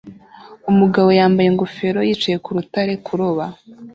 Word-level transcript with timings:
Umugabo 0.71 1.07
wambaye 1.19 1.47
ingofero 1.49 1.99
yicaye 2.07 2.37
ku 2.43 2.49
rutare 2.57 2.93
kuroba 3.05 3.45